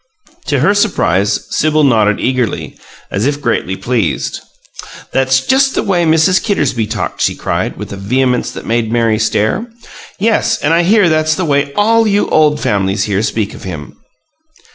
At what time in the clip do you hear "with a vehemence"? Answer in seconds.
7.77-8.49